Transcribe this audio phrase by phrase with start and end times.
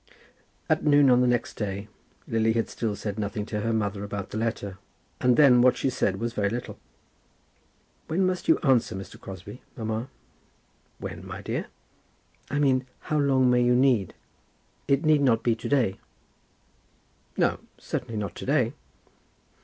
[0.67, 1.87] At noon on the next day
[2.27, 4.79] Lily had still said nothing to her mother about the letter;
[5.19, 6.79] and then what she said was very little.
[8.07, 9.21] "When must you answer Mr.
[9.21, 10.09] Crosbie, mamma?"
[10.97, 11.67] "When, my dear?"
[12.49, 14.13] "I mean how long may you take?
[14.87, 15.99] It need not be to day."
[17.37, 18.73] "No; certainly not to day."